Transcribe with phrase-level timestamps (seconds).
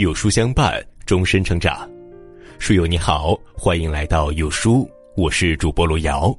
[0.00, 1.86] 有书相伴，终身成长。
[2.58, 6.34] 书友你好，欢迎来到有书，我是主播罗瑶。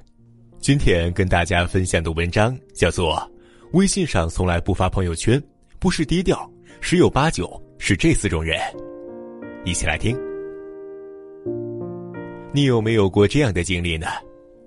[0.60, 3.18] 今天跟大家分享的文章叫做
[3.74, 5.40] 《微信上从来不发朋友圈，
[5.78, 7.48] 不是低调，十有八九
[7.78, 8.60] 是这四种人》。
[9.64, 10.18] 一起来听。
[12.52, 14.08] 你有没有过这样的经历呢？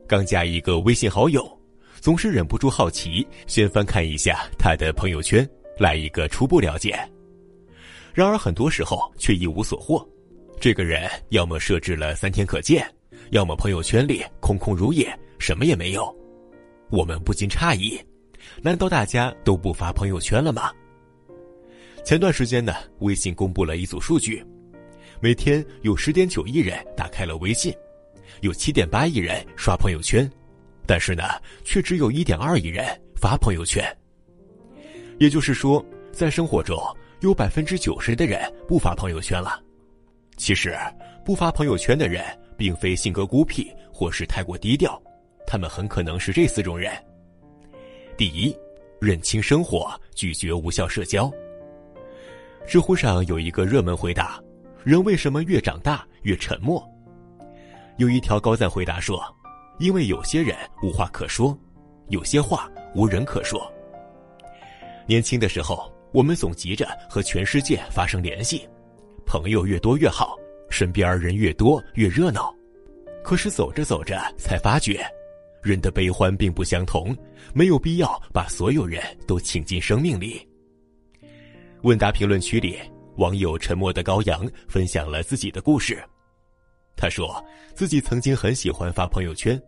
[0.07, 1.45] 刚加一个微信好友，
[2.00, 5.45] 总是忍不住好奇，先翻看一下他的朋友圈，
[5.81, 6.96] 来一个初步了解。
[8.14, 10.09] 然而很多时候却一无所获，
[10.61, 12.89] 这个人要么设置了三天可见，
[13.31, 16.14] 要么朋友圈里空空如也，什么也没有。
[16.91, 18.00] 我们不禁诧异：
[18.63, 20.71] 难道大家都不发朋友圈了吗？
[22.05, 24.46] 前段时间呢，微信公布了一组数据，
[25.21, 27.75] 每天有十点九亿人打开了微信，
[28.43, 30.31] 有七点八亿人刷朋友圈，
[30.86, 31.25] 但是呢，
[31.64, 32.86] 却只有一点二亿人
[33.17, 33.84] 发朋友圈。
[35.19, 36.78] 也就是说，在生活中。
[37.25, 39.58] 有百分之九十的人不发朋友圈了。
[40.36, 40.77] 其实，
[41.25, 42.22] 不发朋友圈的人
[42.55, 45.03] 并非性格孤僻或是太过低调，
[45.47, 46.92] 他们很可能是这四种人：
[48.14, 48.55] 第一，
[49.00, 51.33] 认清生活，拒绝无效社交。
[52.66, 54.38] 知乎上有一个热门回答
[54.84, 56.86] ：“人为什么越长大越沉默？”
[57.97, 59.25] 有一条高赞回答说
[59.81, 61.59] ：“因为有些人无话可说，
[62.09, 63.72] 有些话无人可说。”
[65.09, 65.94] 年轻的时候。
[66.14, 68.68] 我们总急着和全世界发生联系，
[69.26, 70.38] 朋友越多越好，
[70.70, 72.54] 身边人越多越热闹。
[73.24, 75.04] 可是走着走着才发觉，
[75.60, 77.16] 人的悲欢并不相同，
[77.52, 80.48] 没有必要把所有人都请进生命里。
[81.82, 82.78] 问答评论区里，
[83.16, 86.00] 网友沉默的羔羊分享了自己的故事。
[86.94, 89.60] 他说自己曾经很喜欢发朋友圈，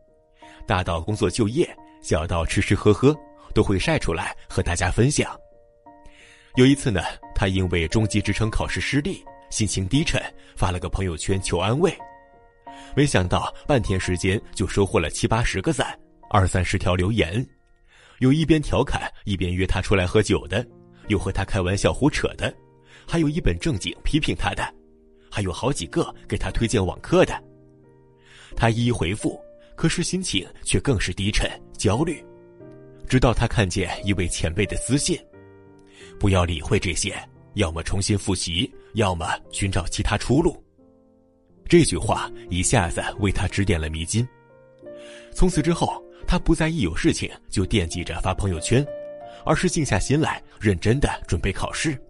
[0.64, 1.68] 大到工作就业，
[2.02, 3.12] 小到吃吃喝喝，
[3.52, 5.36] 都会晒出来和大家分享。
[6.56, 7.02] 有一次呢，
[7.34, 10.18] 他因为中级职称考试失利，心情低沉，
[10.56, 11.94] 发了个朋友圈求安慰。
[12.94, 15.86] 没想到半天时间就收获了七八十个赞，
[16.30, 17.46] 二三十条留言，
[18.20, 20.66] 有一边调侃一边约他出来喝酒的，
[21.08, 22.52] 有和他开玩笑胡扯的，
[23.06, 24.66] 还有一本正经批评他的，
[25.30, 27.38] 还有好几个给他推荐网课的。
[28.56, 29.38] 他一一回复，
[29.76, 32.24] 可是心情却更是低沉焦虑。
[33.06, 35.20] 直到他看见一位前辈的私信。
[36.18, 37.16] 不要理会这些，
[37.54, 40.62] 要么重新复习，要么寻找其他出路。
[41.68, 44.26] 这句话一下子为他指点了迷津。
[45.34, 48.86] 从此之后，他不再一有事情就惦记着发朋友圈，
[49.44, 52.00] 而是静下心来，认真的准备考试。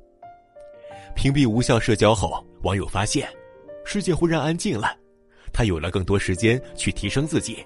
[1.15, 3.29] 屏蔽无效社交后，网友发现，
[3.85, 4.97] 世界忽然安静了，
[5.53, 7.65] 他有了更多时间去提升自己。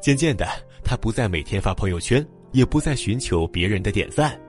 [0.00, 0.46] 渐渐的，
[0.82, 4.40] 他不再每天发朋友圈，也不再寻求别人的点赞。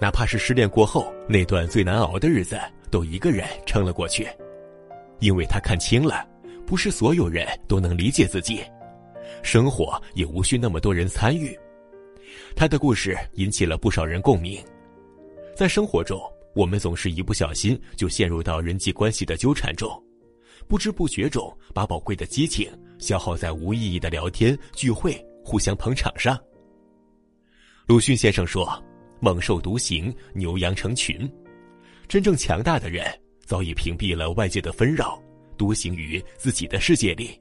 [0.00, 4.28] 哪怕是失恋过后那段最难熬的日子，都一个人撑了过去，
[5.20, 6.26] 因为他看清了，
[6.66, 8.62] 不是所有人都能理解自己，
[9.42, 11.58] 生活也无需那么多人参与。
[12.54, 14.62] 他的故事引起了不少人共鸣。
[15.54, 16.20] 在生活中，
[16.54, 19.90] 我们总是一不小心就陷入到人际关系的纠缠中，
[20.68, 26.38] 不知不觉中把宝贵的激情消耗在无意义的聊天、聚会、互相捧场上。
[27.86, 28.70] 鲁迅先生说。
[29.20, 31.30] 猛兽独行，牛羊成群。
[32.08, 33.04] 真正强大的人
[33.44, 35.20] 早已屏蔽了外界的纷扰，
[35.58, 37.40] 独行于自己的世界里。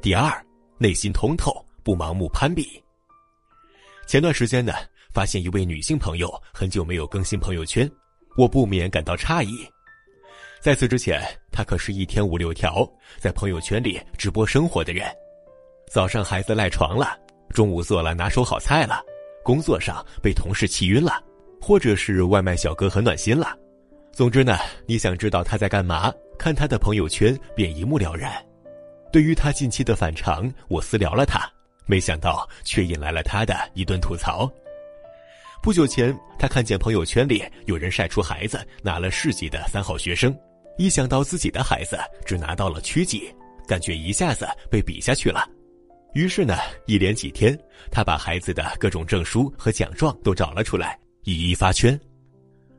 [0.00, 0.30] 第二，
[0.78, 2.82] 内心通透，不盲目攀比。
[4.06, 4.72] 前段时间呢，
[5.12, 7.90] 发现一位女性朋友很久没有更新朋友圈，
[8.36, 9.66] 我不免感到诧异。
[10.60, 15.06] 在此之前，她可是一天五六条在朋友圈里直播生活的人。
[15.90, 17.18] 早上孩子赖床了，
[17.50, 19.02] 中午做了拿手好菜了。
[19.48, 21.24] 工作上被同事气晕了，
[21.58, 23.56] 或者是外卖小哥很暖心了。
[24.12, 28.30] 总之呢，你想知道他在干嘛，看他的朋友圈便一目了然。
[29.10, 31.50] 对于他近期的反常，我私聊了他，
[31.86, 34.46] 没想到却引来了他的一顿吐槽。
[35.62, 40.38] 不久前，他看见朋友圈里有人晒出孩子拿了市级的三好学生，
[40.76, 43.34] 一想到自己的孩子只拿到了区级，
[43.66, 45.48] 感觉一下子被比下去了。
[46.18, 46.56] 于是呢，
[46.86, 47.56] 一连几天，
[47.92, 51.96] 他把孩子的各种证书和奖状都找了出来，一一发圈。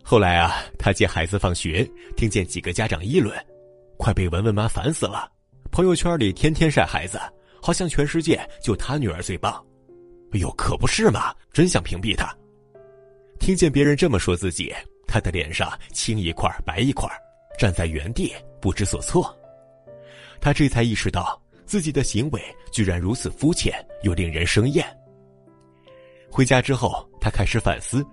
[0.04, 3.34] 后来啊，他接孩子放学，听见几个家长议论
[3.98, 5.32] ：“快被文文妈烦死了，
[5.72, 7.18] 朋友圈里天天晒孩子，
[7.62, 9.54] 好像全世界就他女儿最棒。”
[10.36, 11.34] 哎呦，可不是嘛！
[11.54, 12.36] 真想屏蔽他。
[13.40, 14.76] 听见别人这么说自己，
[15.08, 17.10] 他的脸上青一块白一块，
[17.58, 19.34] 站在原地不知所措。
[20.42, 21.42] 他这才意识到。
[21.70, 23.72] 自己的行为居然如此肤浅，
[24.02, 24.84] 又令人生厌。
[26.28, 28.04] 回家之后，他开始反思，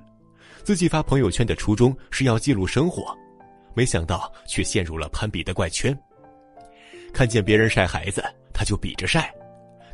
[0.63, 3.17] 自己发朋友圈的初衷是要记录生活，
[3.75, 5.99] 没想到却陷入了攀比的怪圈。
[7.15, 8.23] 看见别人晒孩子，
[8.53, 9.23] 他就比着晒；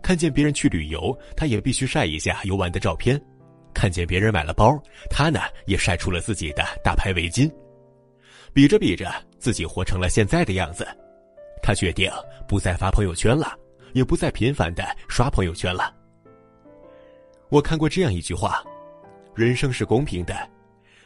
[0.02, 3.16] 看见别人去旅游，他也必须晒一下游玩的照片；
[3.72, 4.76] 看见别人买了包，
[5.08, 7.48] 他呢也晒出了自己的大牌围巾。
[8.52, 10.84] 比着比着，自己活成了现在的样子。
[11.62, 12.10] 他决定
[12.46, 13.56] 不再发朋友圈了，
[13.92, 15.94] 也不再频繁的刷朋友圈了。
[17.48, 18.62] 我看过这样一句话：
[19.34, 20.34] 人生是公平的，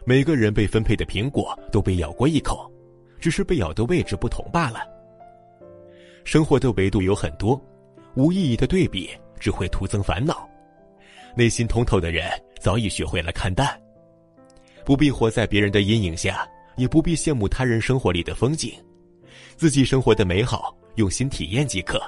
[0.05, 2.71] 每个人被分配的苹果都被咬过一口，
[3.21, 4.81] 只是被咬的位置不同罢了。
[6.25, 7.61] 生活的维度有很多，
[8.15, 10.49] 无意义的对比只会徒增烦恼。
[11.37, 13.79] 内心通透的人早已学会了看淡，
[14.85, 16.49] 不必活在别人的阴影下。
[16.77, 18.71] 也不必羡慕他人生活里的风景，
[19.57, 21.99] 自己生活的美好，用心体验即可。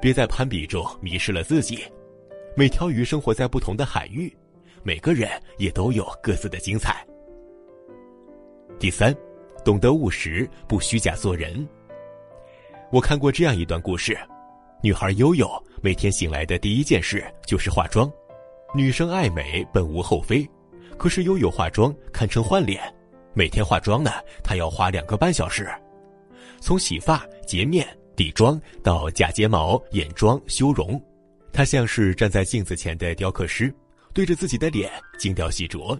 [0.00, 1.82] 别在攀比中迷失了自己。
[2.54, 4.36] 每条鱼生活在不同的海域，
[4.82, 7.06] 每个人也都有各自的精彩。
[8.78, 9.14] 第三，
[9.64, 11.66] 懂得务实，不虚假做人。
[12.90, 14.18] 我看过这样一段故事：
[14.82, 15.48] 女孩悠悠
[15.80, 18.10] 每天醒来的第一件事就是化妆。
[18.74, 20.46] 女生爱美本无厚非，
[20.98, 22.82] 可是悠悠化妆堪称换脸。
[23.34, 24.10] 每天化妆呢，
[24.42, 25.70] 她要花两个半小时，
[26.60, 31.00] 从洗发、洁面、底妆到假睫毛、眼妆、修容，
[31.52, 33.72] 她像是站在镜子前的雕刻师，
[34.12, 35.98] 对着自己的脸精雕细琢。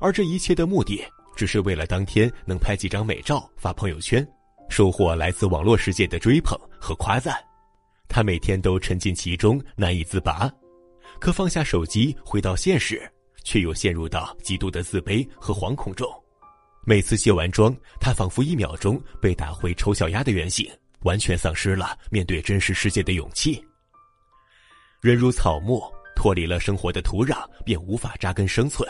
[0.00, 1.04] 而这一切的目的，
[1.36, 4.26] 只是为了当天能拍几张美照发朋友圈，
[4.68, 7.36] 收获来自网络世界的追捧和夸赞。
[8.08, 10.50] 她每天都沉浸其中，难以自拔，
[11.18, 13.10] 可放下手机回到现实，
[13.42, 16.08] 却又陷入到极度的自卑和惶恐中。
[16.88, 20.66] 每次卸完妆，她仿佛一秒钟被打回丑小鸭的原形，
[21.02, 23.62] 完全丧失了面对真实世界的勇气。
[25.02, 25.82] 人如草木，
[26.16, 28.88] 脱离了生活的土壤，便无法扎根生存。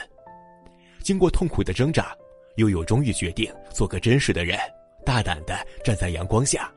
[1.02, 2.14] 经过痛苦的挣扎，
[2.54, 4.56] 悠悠终于决定做个真实的人，
[5.04, 6.72] 大胆的站在阳光下。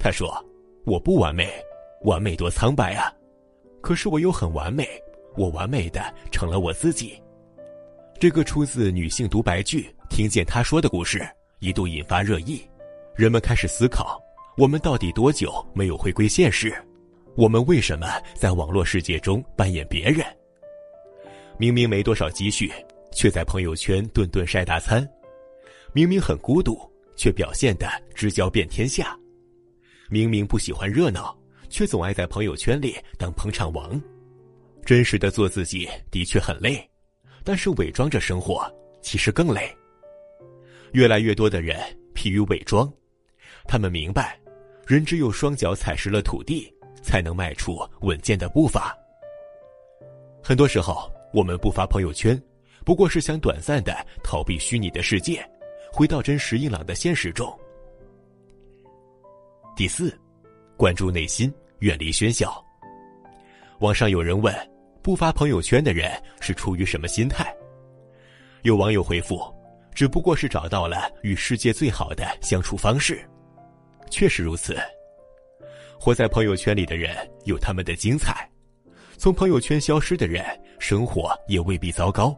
[0.00, 0.44] 他说
[0.84, 1.48] ：“我不完美，
[2.02, 3.06] 完美多苍白啊！
[3.80, 4.84] 可是我又很完美，
[5.36, 7.22] 我完美的成了我自己。”
[8.18, 9.88] 这个出自女性独白剧。
[10.08, 11.26] 听见他说的故事，
[11.60, 12.60] 一度引发热议，
[13.14, 14.20] 人们开始思考：
[14.56, 16.74] 我们到底多久没有回归现实？
[17.36, 20.26] 我们为什么在网络世界中扮演别人？
[21.56, 22.72] 明明没多少积蓄，
[23.12, 25.04] 却在朋友圈顿顿晒大餐；
[25.92, 26.78] 明明很孤独，
[27.16, 29.16] 却表现的知交遍天下；
[30.08, 31.36] 明明不喜欢热闹，
[31.68, 34.00] 却总爱在朋友圈里当捧场王。
[34.84, 36.88] 真实的做自己的确很累，
[37.44, 38.68] 但是伪装着生活
[39.00, 39.72] 其实更累。
[40.92, 41.78] 越来越多的人
[42.14, 42.90] 疲于伪装，
[43.66, 44.38] 他们明白，
[44.86, 48.96] 人只有双脚踩实了土地，才能迈出稳健的步伐。
[50.42, 52.40] 很多时候，我们不发朋友圈，
[52.84, 53.94] 不过是想短暂的
[54.24, 55.46] 逃避虚拟的世界，
[55.92, 57.46] 回到真实硬朗的现实中。
[59.76, 60.18] 第四，
[60.76, 62.64] 关注内心，远离喧嚣。
[63.80, 64.54] 网上有人问，
[65.02, 66.10] 不发朋友圈的人
[66.40, 67.54] 是出于什么心态？
[68.62, 69.40] 有网友回复。
[69.98, 73.28] 只不过是找到了与世界最好的相处方式，
[74.10, 74.76] 确实如此。
[75.98, 77.16] 活在朋友圈里的人
[77.46, 78.48] 有他们的精彩，
[79.16, 80.44] 从朋友圈消失的人
[80.78, 82.32] 生活也未必糟糕。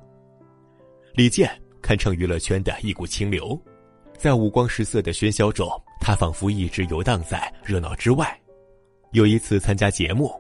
[1.13, 1.51] 李健
[1.82, 3.61] 堪称娱乐圈的一股清流，
[4.17, 5.69] 在五光十色的喧嚣中，
[6.01, 8.34] 他仿佛一直游荡在热闹之外。
[9.13, 10.32] 有一次参加节目，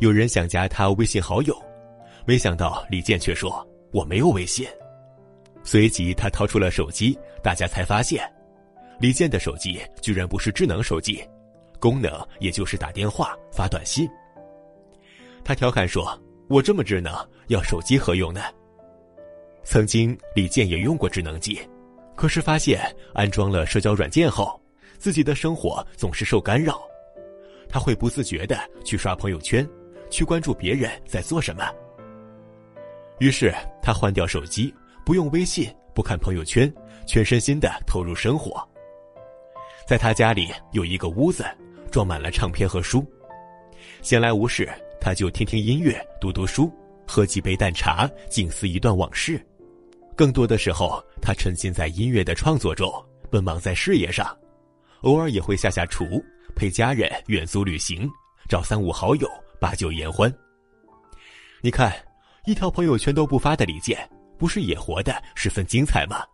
[0.00, 1.54] 有人想加他微信好友，
[2.24, 4.66] 没想到李健却说：“我没有微信。”
[5.64, 8.28] 随即，他掏出了手机，大家才发现，
[8.98, 11.22] 李健的手机居然不是智能手机，
[11.78, 14.08] 功能也就是打电话、发短信。
[15.44, 17.14] 他调侃说：“我这么智能，
[17.48, 18.42] 要手机何用呢？”
[19.64, 21.60] 曾经，李健也用过智能机，
[22.16, 22.80] 可是发现
[23.14, 24.60] 安装了社交软件后，
[24.98, 26.82] 自己的生活总是受干扰，
[27.68, 29.68] 他会不自觉的去刷朋友圈，
[30.10, 31.68] 去关注别人在做什么。
[33.18, 34.74] 于是，他换掉手机。
[35.04, 36.72] 不用微信，不看朋友圈，
[37.06, 38.66] 全身心的投入生活。
[39.86, 41.44] 在他家里有一个屋子，
[41.90, 43.04] 装满了唱片和书。
[44.00, 44.68] 闲来无事，
[45.00, 46.72] 他就听听音乐，读读书，
[47.06, 49.44] 喝几杯淡茶，静思一段往事。
[50.14, 52.88] 更多的时候，他沉浸在音乐的创作中，
[53.28, 54.36] 奔忙在事业上，
[55.00, 56.04] 偶尔也会下下厨，
[56.54, 58.08] 陪家人远足旅行，
[58.48, 59.28] 找三五好友
[59.60, 60.32] 把酒言欢。
[61.60, 61.92] 你看，
[62.46, 63.98] 一条朋友圈都不发的李健。
[64.42, 66.26] 不是也活得十分精彩吗？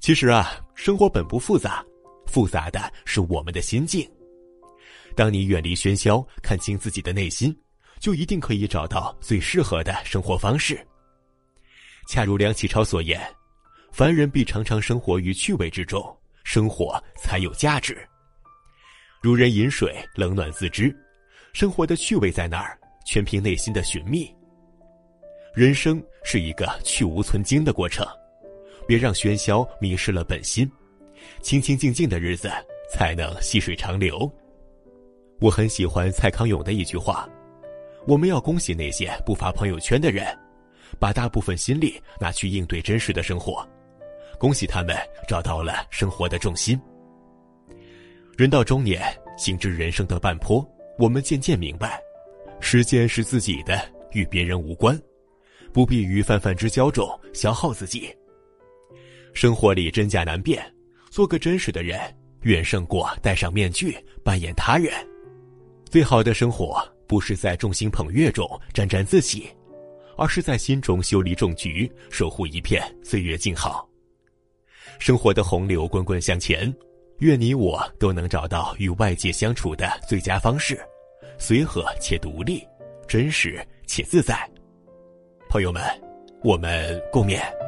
[0.00, 1.84] 其实啊，生活本不复杂，
[2.24, 4.10] 复杂的是我们的心境。
[5.14, 7.54] 当你远离喧嚣，看清自己的内心，
[8.00, 10.82] 就一定可以找到最适合的生活方式。
[12.08, 13.20] 恰如梁启超所言
[13.92, 16.02] ：“凡人必常常生活于趣味之中，
[16.42, 18.02] 生活才有价值。
[19.20, 20.90] 如人饮水，冷暖自知。
[21.52, 22.80] 生活的趣味在哪儿？
[23.04, 24.34] 全凭内心的寻觅。
[25.54, 28.06] 人生是一个去无存精的过程，
[28.86, 30.70] 别让喧嚣迷失了本心。
[31.42, 32.50] 清清静静的日子，
[32.90, 34.30] 才能细水长流。
[35.40, 37.28] 我很喜欢蔡康永的一句话
[38.08, 40.26] ：“我们要恭喜那些不发朋友圈的人，
[40.98, 43.66] 把大部分心力拿去应对真实的生活。
[44.38, 44.96] 恭喜他们
[45.28, 46.80] 找到了生活的重心。”
[48.38, 49.02] 人到中年，
[49.36, 50.66] 行至人生的半坡，
[50.98, 52.00] 我们渐渐明白，
[52.58, 53.78] 时间是自己的，
[54.12, 54.98] 与别人无关，
[55.72, 58.14] 不必于泛泛之交中消耗自己。
[59.32, 60.62] 生活里真假难辨，
[61.10, 61.98] 做个真实的人，
[62.42, 64.92] 远胜过戴上面具扮演他人。
[65.88, 69.48] 最好的生活，不是在众星捧月中沾沾自喜，
[70.16, 73.88] 而是在心中修理种菊，守护一片岁月静好。
[74.98, 76.72] 生活的洪流滚滚向前，
[77.20, 80.78] 愿你我都能找到与外界相处的最佳方式，
[81.38, 82.62] 随和且独立，
[83.08, 84.48] 真实且自在。
[85.52, 85.82] 朋友们，
[86.42, 87.61] 我们共勉。